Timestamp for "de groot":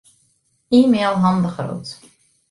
1.43-1.93